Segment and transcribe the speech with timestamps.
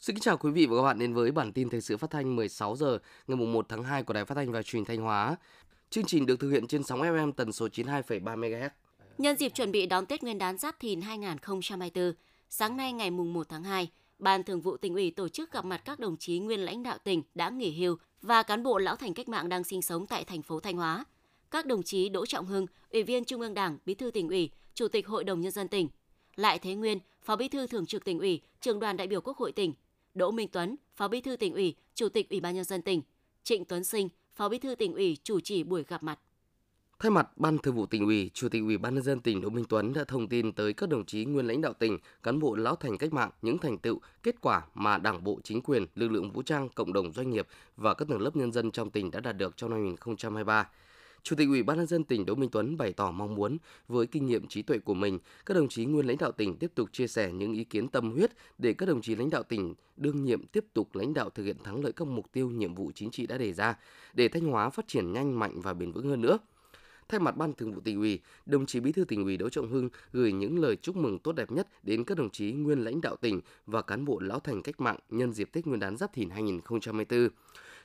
[0.00, 2.10] Xin kính chào quý vị và các bạn đến với bản tin thời sự phát
[2.10, 5.36] thanh 16 giờ ngày 1 tháng 2 của Đài Phát thanh và Truyền thanh Hóa.
[5.90, 8.68] Chương trình được thực hiện trên sóng FM tần số 92,3 MHz.
[9.18, 12.12] Nhân dịp chuẩn bị đón Tết Nguyên đán Giáp Thìn 2024,
[12.50, 15.64] sáng nay ngày mùng 1 tháng 2, Ban Thường vụ tỉnh ủy tổ chức gặp
[15.64, 18.96] mặt các đồng chí nguyên lãnh đạo tỉnh đã nghỉ hưu và cán bộ lão
[18.96, 21.04] thành cách mạng đang sinh sống tại thành phố Thanh Hóa.
[21.50, 24.50] Các đồng chí Đỗ Trọng Hưng, Ủy viên Trung ương Đảng, Bí thư tỉnh ủy,
[24.74, 25.88] Chủ tịch Hội đồng nhân dân tỉnh,
[26.36, 29.36] Lại Thế Nguyên, Phó Bí thư Thường trực tỉnh ủy, Trường đoàn đại biểu Quốc
[29.36, 29.74] hội tỉnh,
[30.14, 33.02] Đỗ Minh Tuấn, Phó Bí thư tỉnh ủy, Chủ tịch Ủy ban nhân dân tỉnh,
[33.42, 36.18] Trịnh Tuấn Sinh, Phó Bí thư tỉnh ủy chủ trì buổi gặp mặt.
[36.98, 39.48] Thay mặt Ban Thường vụ tỉnh ủy, Chủ tịch Ủy ban nhân dân tỉnh Đỗ
[39.48, 42.54] Minh Tuấn đã thông tin tới các đồng chí nguyên lãnh đạo tỉnh, cán bộ
[42.54, 46.08] lão thành cách mạng những thành tựu, kết quả mà Đảng bộ, chính quyền, lực
[46.08, 49.10] lượng vũ trang, cộng đồng doanh nghiệp và các tầng lớp nhân dân trong tỉnh
[49.10, 50.68] đã đạt được trong năm 2023.
[51.22, 54.06] Chủ tịch Ủy ban nhân dân tỉnh Đỗ Minh Tuấn bày tỏ mong muốn với
[54.06, 56.88] kinh nghiệm trí tuệ của mình, các đồng chí nguyên lãnh đạo tỉnh tiếp tục
[56.92, 60.24] chia sẻ những ý kiến tâm huyết để các đồng chí lãnh đạo tỉnh đương
[60.24, 63.10] nhiệm tiếp tục lãnh đạo thực hiện thắng lợi các mục tiêu nhiệm vụ chính
[63.10, 63.74] trị đã đề ra
[64.14, 66.38] để Thanh Hóa phát triển nhanh mạnh và bền vững hơn nữa.
[67.08, 69.68] Thay mặt Ban Thường vụ tỉnh ủy, đồng chí Bí thư tỉnh ủy Đỗ Trọng
[69.68, 73.00] Hưng gửi những lời chúc mừng tốt đẹp nhất đến các đồng chí nguyên lãnh
[73.00, 76.12] đạo tỉnh và cán bộ lão thành cách mạng nhân dịp Tết Nguyên đán Giáp
[76.12, 77.28] Thìn 2024.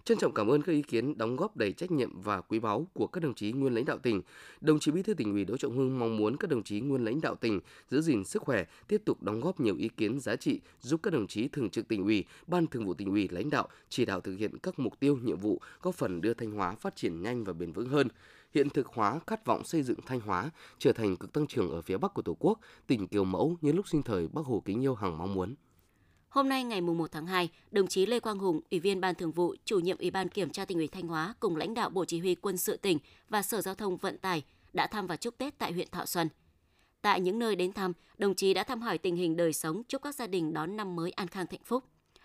[0.06, 2.88] Trân trọng cảm ơn các ý kiến đóng góp đầy trách nhiệm và quý báu
[2.94, 4.22] của các đồng chí nguyên lãnh đạo tỉnh.
[4.62, 7.06] Đồng chí Bí thư tỉnh ủy Đỗ Trọng Hưng mong muốn các đồng chí nguyên
[7.06, 10.36] lãnh đạo tỉnh giữ gìn sức khỏe, tiếp tục đóng góp nhiều ý kiến giá
[10.36, 13.50] trị giúp các đồng chí thường trực tỉnh ủy, ban thường vụ tỉnh ủy lãnh
[13.50, 16.76] đạo chỉ đạo thực hiện các mục tiêu nhiệm vụ góp phần đưa Thanh Hóa
[16.76, 18.08] phát triển nhanh và bền vững hơn
[18.54, 21.82] hiện thực hóa khát vọng xây dựng Thanh Hóa trở thành cực tăng trưởng ở
[21.82, 24.82] phía Bắc của Tổ quốc, tỉnh kiểu mẫu như lúc sinh thời Bác Hồ kính
[24.82, 25.56] yêu hằng mong muốn.
[26.36, 29.32] Hôm nay ngày 1 tháng 2, đồng chí Lê Quang Hùng, Ủy viên Ban Thường
[29.32, 32.06] vụ, Chủ nhiệm Ủy ban Kiểm tra tỉnh ủy Thanh Hóa cùng lãnh đạo Bộ
[32.06, 35.38] Chỉ huy Quân sự tỉnh và Sở Giao thông Vận tải đã thăm và chúc
[35.38, 36.30] Tết tại huyện Thọ Xuân.
[37.02, 40.02] Tại những nơi đến thăm, đồng chí đã thăm hỏi tình hình đời sống, chúc
[40.02, 41.84] các gia đình đón năm mới an khang thịnh phúc.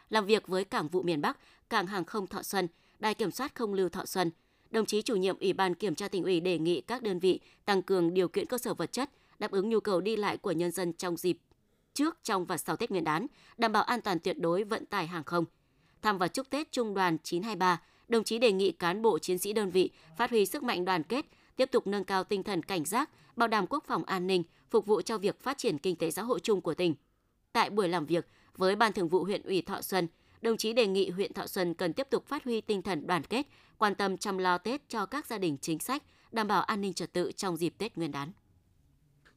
[0.09, 1.39] Làm việc với Cảng vụ miền Bắc,
[1.71, 2.69] Cảng hàng không Thọ Xuân,
[2.99, 4.31] Đài kiểm soát không lưu Thọ Xuân,
[4.71, 7.41] đồng chí chủ nhiệm Ủy ban Kiểm tra tỉnh ủy đề nghị các đơn vị
[7.65, 10.53] tăng cường điều kiện cơ sở vật chất, đáp ứng nhu cầu đi lại của
[10.53, 11.39] nhân dân trong dịp
[11.95, 13.27] trước, trong và sau Tết Nguyên đán,
[13.59, 15.45] đảm bảo an toàn tuyệt đối vận tải hàng không.
[16.03, 19.53] Thăm và chúc Tết Trung đoàn 923, đồng chí đề nghị cán bộ chiến sĩ
[19.53, 22.85] đơn vị phát huy sức mạnh đoàn kết, tiếp tục nâng cao tinh thần cảnh
[22.85, 26.11] giác, bảo đảm quốc phòng an ninh, phục vụ cho việc phát triển kinh tế
[26.11, 26.95] xã hội chung của tỉnh.
[27.53, 30.09] Tại buổi làm việc với Ban Thường vụ huyện ủy Thọ Xuân,
[30.43, 33.23] đồng chí đề nghị huyện Thọ Xuân cần tiếp tục phát huy tinh thần đoàn
[33.23, 33.47] kết,
[33.79, 36.03] quan tâm chăm lo Tết cho các gia đình chính sách,
[36.33, 38.33] đảm bảo an ninh trật tự trong dịp Tết Nguyên đán.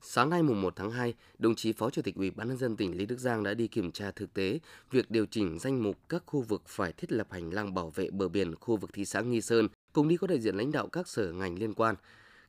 [0.06, 2.75] Sáng nay mùng 1 tháng 2, đồng chí Phó Chủ tịch Ủy ban nhân dân
[2.75, 4.59] tỉnh Lý Đức Giang đã đi kiểm tra thực tế
[4.91, 8.09] việc điều chỉnh danh mục các khu vực phải thiết lập hành lang bảo vệ
[8.12, 10.88] bờ biển khu vực thị xã Nghi Sơn, cùng đi có đại diện lãnh đạo
[10.88, 11.96] các sở ngành liên quan.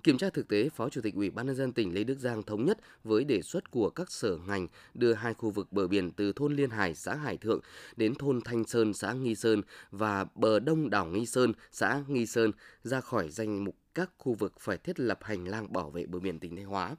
[0.02, 2.42] Kiểm tra thực tế, Phó Chủ tịch Ủy ban nhân dân tỉnh Lê Đức Giang
[2.42, 6.10] thống nhất với đề xuất của các sở ngành đưa hai khu vực bờ biển
[6.10, 7.60] từ thôn Liên Hải, xã Hải Thượng
[7.96, 12.26] đến thôn Thanh Sơn, xã Nghi Sơn và bờ đông đảo Nghi Sơn, xã Nghi
[12.26, 16.06] Sơn ra khỏi danh mục các khu vực phải thiết lập hành lang bảo vệ
[16.06, 16.96] bờ biển tỉnh Thanh Hóa.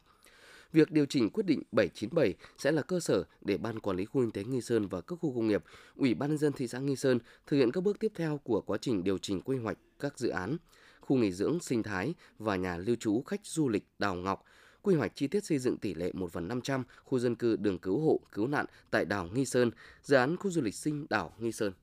[0.75, 4.21] Việc điều chỉnh quyết định 797 sẽ là cơ sở để Ban Quản lý Khu
[4.21, 5.63] Kinh tế Nghi Sơn và các khu công nghiệp,
[5.95, 8.61] Ủy ban nhân dân thị xã Nghi Sơn thực hiện các bước tiếp theo của
[8.61, 10.57] quá trình điều chỉnh quy hoạch các dự án,
[10.99, 14.43] khu nghỉ dưỡng sinh thái và nhà lưu trú khách du lịch Đào Ngọc,
[14.81, 17.79] quy hoạch chi tiết xây dựng tỷ lệ 1 phần 500 khu dân cư đường
[17.79, 19.71] cứu hộ, cứu nạn tại đảo Nghi Sơn,
[20.03, 21.73] dự án khu du lịch sinh đảo Nghi Sơn.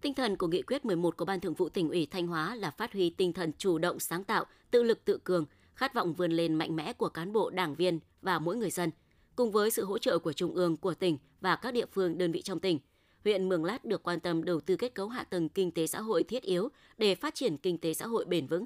[0.00, 2.70] Tinh thần của nghị quyết 11 của Ban Thường vụ tỉnh ủy Thanh Hóa là
[2.70, 5.46] phát huy tinh thần chủ động sáng tạo, tự lực tự cường,
[5.82, 8.90] khát vọng vươn lên mạnh mẽ của cán bộ, đảng viên và mỗi người dân.
[9.36, 12.32] Cùng với sự hỗ trợ của Trung ương, của tỉnh và các địa phương đơn
[12.32, 12.78] vị trong tỉnh,
[13.24, 16.00] huyện Mường Lát được quan tâm đầu tư kết cấu hạ tầng kinh tế xã
[16.00, 18.64] hội thiết yếu để phát triển kinh tế xã hội bền vững.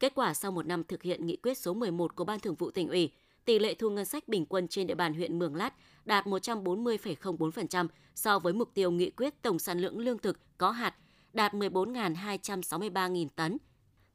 [0.00, 2.70] Kết quả sau một năm thực hiện nghị quyết số 11 của Ban Thường vụ
[2.70, 3.12] tỉnh ủy,
[3.44, 7.88] tỷ lệ thu ngân sách bình quân trên địa bàn huyện Mường Lát đạt 140,04%
[8.14, 10.94] so với mục tiêu nghị quyết tổng sản lượng lương thực có hạt
[11.32, 13.56] đạt 14.263.000 tấn.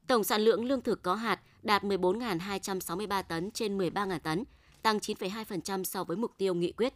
[0.06, 4.44] Tổng sản lượng lương thực có hạt đạt 14.263 tấn trên 13.000 tấn,
[4.82, 6.94] tăng 9,2% so với mục tiêu nghị quyết.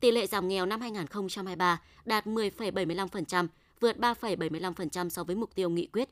[0.00, 3.48] Tỷ lệ giảm nghèo năm 2023 đạt 10,75%,
[3.80, 6.08] vượt 3,75% so với mục tiêu nghị quyết.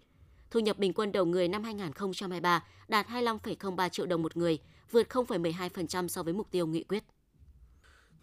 [0.50, 4.58] Thu nhập bình quân đầu người năm 2023 đạt 25,03 triệu đồng một người,
[4.90, 7.04] vượt 0,12% so với mục tiêu nghị quyết.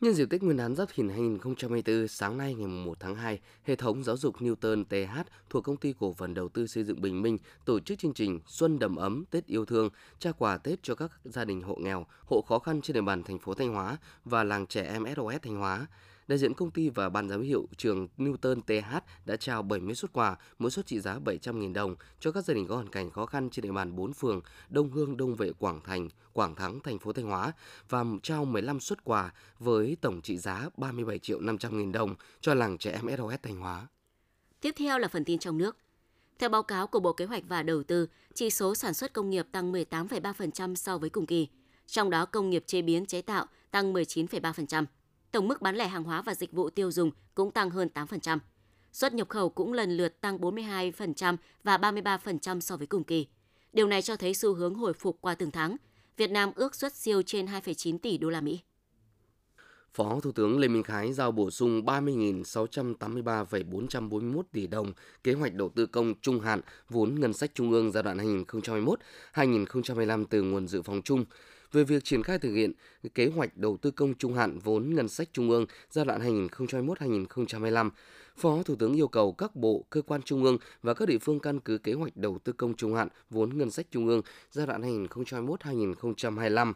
[0.02, 3.76] Nhân dịp Tết Nguyên đán Giáp Thìn 2024, sáng nay ngày 1 tháng 2, hệ
[3.76, 7.22] thống giáo dục Newton TH thuộc công ty cổ phần đầu tư xây dựng Bình
[7.22, 9.90] Minh tổ chức chương trình Xuân đầm ấm Tết yêu thương,
[10.20, 13.24] trao quà Tết cho các gia đình hộ nghèo, hộ khó khăn trên địa bàn
[13.24, 15.88] thành phố Thanh Hóa và làng trẻ em SOS Thanh Hóa
[16.28, 18.96] đại diện công ty và ban giám hiệu trường Newton TH
[19.26, 22.68] đã trao 70 xuất quà, mỗi suất trị giá 700.000 đồng cho các gia đình
[22.68, 25.82] có hoàn cảnh khó khăn trên địa bàn 4 phường Đông Hương, Đông Vệ, Quảng
[25.84, 27.52] Thành, Quảng Thắng, thành phố Thanh Hóa
[27.90, 32.54] và trao 15 xuất quà với tổng trị giá 37 triệu 500 nghìn đồng cho
[32.54, 33.88] làng trẻ em SOS Thanh Hóa.
[34.62, 35.78] Tiếp theo là phần tin trong nước.
[36.40, 39.30] Theo báo cáo của Bộ Kế hoạch và Đầu tư, chỉ số sản xuất công
[39.30, 41.48] nghiệp tăng 18,3% so với cùng kỳ.
[41.88, 44.86] Trong đó công nghiệp chế biến chế tạo tăng 19,3%.
[45.36, 48.40] Tổng mức bán lẻ hàng hóa và dịch vụ tiêu dùng cũng tăng hơn 8%.
[48.92, 53.28] Xuất nhập khẩu cũng lần lượt tăng 42% và 33% so với cùng kỳ.
[53.74, 55.78] Điều này cho thấy xu hướng hồi phục qua từng tháng.
[56.18, 58.60] Việt Nam ước xuất siêu trên 2,9 tỷ đô la Mỹ.
[59.94, 64.94] Phó Thủ tướng Lê Minh Khái giao bổ sung 30.683,441 tỷ đồng
[65.24, 68.18] kế hoạch đầu tư công trung hạn vốn ngân sách trung ương giai đoạn
[69.34, 71.26] 2021-2025 từ nguồn dự phòng chung
[71.72, 72.72] về việc triển khai thực hiện
[73.16, 77.90] kế hoạch đầu tư công trung hạn vốn ngân sách trung ương giai đoạn 2021-2025.
[78.38, 81.40] Phó Thủ tướng yêu cầu các bộ, cơ quan trung ương và các địa phương
[81.40, 84.22] căn cứ kế hoạch đầu tư công trung hạn vốn ngân sách trung ương
[84.52, 86.74] giai đoạn 2021-2025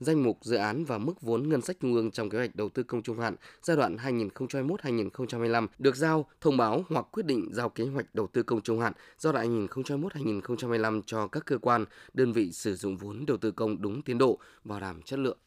[0.00, 2.68] danh mục dự án và mức vốn ngân sách trung ương trong kế hoạch đầu
[2.68, 7.68] tư công trung hạn giai đoạn 2021-2025 được giao, thông báo hoặc quyết định giao
[7.68, 12.32] kế hoạch đầu tư công trung hạn giai đoạn 2021-2025 cho các cơ quan, đơn
[12.32, 15.38] vị sử dụng vốn đầu tư công đúng tiến độ, bảo đảm chất lượng.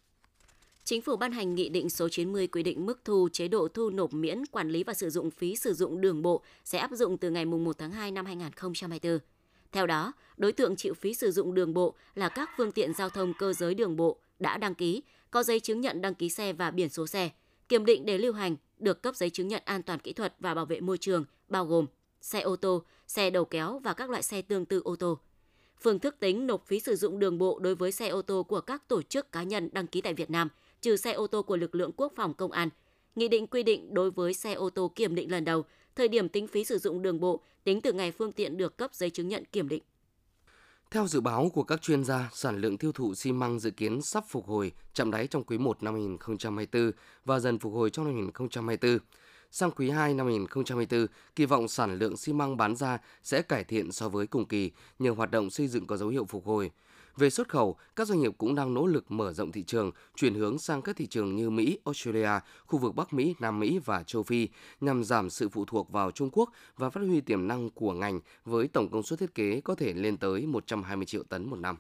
[0.83, 3.89] Chính phủ ban hành nghị định số 90 quy định mức thu chế độ thu
[3.89, 7.17] nộp miễn quản lý và sử dụng phí sử dụng đường bộ sẽ áp dụng
[7.17, 9.19] từ ngày 1 tháng 2 năm 2024.
[9.71, 13.09] Theo đó, đối tượng chịu phí sử dụng đường bộ là các phương tiện giao
[13.09, 15.01] thông cơ giới đường bộ đã đăng ký,
[15.31, 17.30] có giấy chứng nhận đăng ký xe và biển số xe,
[17.69, 20.54] kiểm định để lưu hành, được cấp giấy chứng nhận an toàn kỹ thuật và
[20.54, 21.86] bảo vệ môi trường, bao gồm
[22.22, 25.19] xe ô tô, xe đầu kéo và các loại xe tương tự ô tô.
[25.81, 28.62] Phương thức tính nộp phí sử dụng đường bộ đối với xe ô tô của
[28.62, 30.50] các tổ chức cá nhân đăng ký tại Việt Nam,
[30.81, 32.69] trừ xe ô tô của lực lượng quốc phòng công an.
[33.16, 36.30] Nghị định quy định đối với xe ô tô kiểm định lần đầu, thời điểm
[36.30, 39.28] tính phí sử dụng đường bộ tính từ ngày phương tiện được cấp giấy chứng
[39.28, 39.84] nhận kiểm định.
[40.94, 44.01] Theo dự báo của các chuyên gia, sản lượng tiêu thụ xi măng dự kiến
[44.01, 46.92] sắp phục hồi chậm đáy trong quý 1 năm 2024
[47.25, 48.98] và dần phục hồi trong năm 2024.
[49.55, 53.63] Sang quý 2 năm 2024, kỳ vọng sản lượng xi măng bán ra sẽ cải
[53.63, 56.71] thiện so với cùng kỳ nhờ hoạt động xây dựng có dấu hiệu phục hồi.
[57.17, 60.33] Về xuất khẩu, các doanh nghiệp cũng đang nỗ lực mở rộng thị trường, chuyển
[60.33, 62.29] hướng sang các thị trường như Mỹ, Australia,
[62.65, 64.47] khu vực Bắc Mỹ, Nam Mỹ và châu Phi
[64.81, 68.19] nhằm giảm sự phụ thuộc vào Trung Quốc và phát huy tiềm năng của ngành
[68.45, 71.77] với tổng công suất thiết kế có thể lên tới 120 triệu tấn một năm.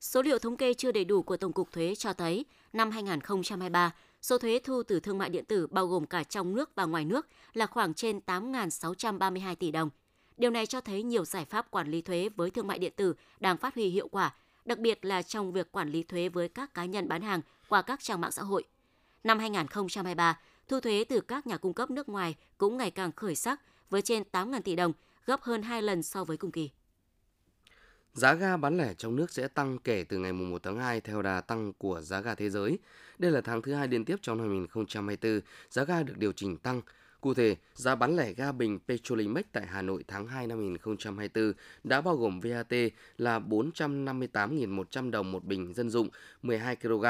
[0.00, 3.92] Số liệu thống kê chưa đầy đủ của Tổng cục Thuế cho thấy năm 2023,
[4.24, 7.04] số thuế thu từ thương mại điện tử bao gồm cả trong nước và ngoài
[7.04, 9.90] nước là khoảng trên 8.632 tỷ đồng–
[10.36, 13.14] Điều này cho thấy nhiều giải pháp quản lý thuế với thương mại điện tử
[13.40, 14.34] đang phát huy hiệu quả,
[14.64, 17.82] đặc biệt là trong việc quản lý thuế với các cá nhân bán hàng qua
[17.82, 18.64] các trang mạng xã hội.
[19.24, 20.38] Năm 2023,
[20.68, 23.60] thu thuế từ các nhà cung cấp nước ngoài cũng ngày càng khởi sắc
[23.90, 24.92] với trên 8.000 tỷ đồng,
[25.26, 26.70] gấp hơn 2 lần so với cùng kỳ.
[28.14, 31.22] Giá ga bán lẻ trong nước sẽ tăng kể từ ngày 1 tháng 2 theo
[31.22, 32.78] đà tăng của giá ga thế giới.
[33.18, 35.40] Đây là tháng thứ hai liên tiếp trong năm 2024,
[35.70, 36.80] giá ga được điều chỉnh tăng,
[37.24, 41.52] Cụ thể, giá bán lẻ ga bình Petrolimex tại Hà Nội tháng 2 năm 2024
[41.84, 42.72] đã bao gồm VAT
[43.18, 46.08] là 458.100 đồng một bình dân dụng
[46.42, 47.04] 12 kg,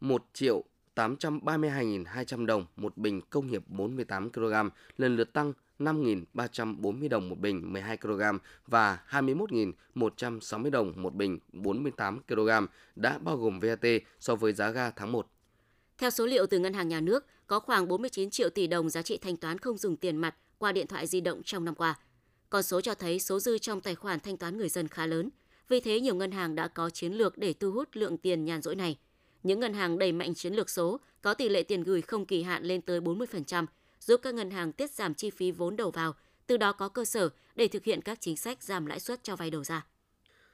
[0.00, 0.64] 1 triệu
[0.94, 4.54] 832.200 đồng một bình công nghiệp 48 kg,
[4.96, 5.52] lần lượt tăng
[5.84, 8.22] 5.340 đồng một bình 12 kg
[8.66, 12.50] và 21.160 đồng một bình 48 kg
[12.96, 13.86] đã bao gồm VAT
[14.20, 15.26] so với giá ga tháng 1.
[15.98, 19.02] Theo số liệu từ Ngân hàng Nhà nước, có khoảng 49 triệu tỷ đồng giá
[19.02, 21.98] trị thanh toán không dùng tiền mặt qua điện thoại di động trong năm qua.
[22.50, 25.30] Con số cho thấy số dư trong tài khoản thanh toán người dân khá lớn.
[25.68, 28.62] Vì thế, nhiều ngân hàng đã có chiến lược để thu hút lượng tiền nhàn
[28.62, 28.98] rỗi này.
[29.42, 32.42] Những ngân hàng đẩy mạnh chiến lược số có tỷ lệ tiền gửi không kỳ
[32.42, 33.66] hạn lên tới 40%,
[34.04, 36.14] giúp các ngân hàng tiết giảm chi phí vốn đầu vào,
[36.46, 39.36] từ đó có cơ sở để thực hiện các chính sách giảm lãi suất cho
[39.36, 39.86] vay đầu ra.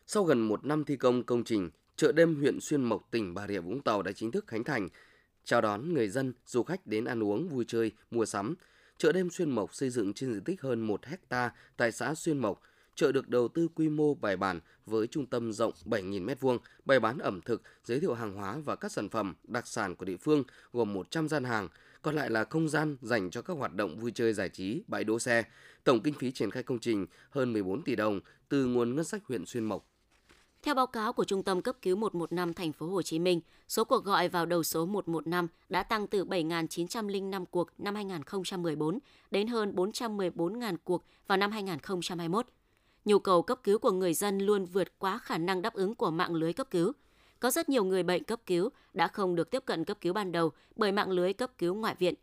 [0.06, 3.46] Sau gần một năm thi công công trình, chợ đêm huyện Xuyên Mộc, tỉnh Bà
[3.48, 4.88] Rịa Vũng Tàu đã chính thức khánh thành
[5.48, 8.54] chào đón người dân, du khách đến ăn uống, vui chơi, mua sắm.
[8.98, 12.38] Chợ đêm Xuyên Mộc xây dựng trên diện tích hơn 1 hecta tại xã Xuyên
[12.38, 12.62] Mộc.
[12.94, 17.00] Chợ được đầu tư quy mô bài bản với trung tâm rộng 7.000 m2, bày
[17.00, 20.16] bán ẩm thực, giới thiệu hàng hóa và các sản phẩm đặc sản của địa
[20.16, 21.68] phương gồm 100 gian hàng,
[22.02, 25.04] còn lại là không gian dành cho các hoạt động vui chơi giải trí, bãi
[25.04, 25.42] đỗ xe.
[25.84, 29.22] Tổng kinh phí triển khai công trình hơn 14 tỷ đồng từ nguồn ngân sách
[29.24, 29.88] huyện Xuyên Mộc.
[30.62, 33.84] Theo báo cáo của Trung tâm cấp cứu 115 thành phố Hồ Chí Minh, số
[33.84, 38.98] cuộc gọi vào đầu số 115 đã tăng từ 7.905 cuộc năm 2014
[39.30, 42.46] đến hơn 414.000 cuộc vào năm 2021.
[43.04, 46.10] Nhu cầu cấp cứu của người dân luôn vượt quá khả năng đáp ứng của
[46.10, 46.92] mạng lưới cấp cứu.
[47.40, 50.32] Có rất nhiều người bệnh cấp cứu đã không được tiếp cận cấp cứu ban
[50.32, 52.14] đầu bởi mạng lưới cấp cứu ngoại viện.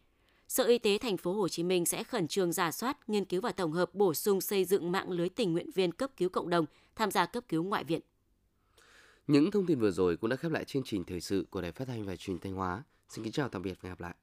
[0.47, 3.41] Sở Y tế thành phố Hồ Chí Minh sẽ khẩn trương giả soát, nghiên cứu
[3.41, 6.49] và tổng hợp bổ sung xây dựng mạng lưới tình nguyện viên cấp cứu cộng
[6.49, 8.01] đồng tham gia cấp cứu ngoại viện.
[9.27, 11.71] Những thông tin vừa rồi cũng đã khép lại chương trình thời sự của Đài
[11.71, 12.83] Phát thanh và Truyền thanh Hóa.
[13.09, 14.15] Xin kính chào tạm biệt và hẹn gặp lại.